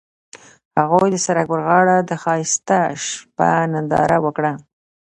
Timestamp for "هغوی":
0.79-1.09